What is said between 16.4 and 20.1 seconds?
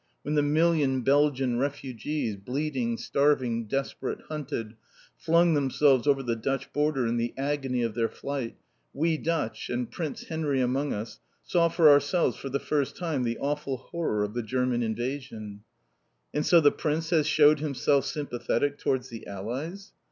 so the Prince has shewed himself sympathetic towards the Allies?"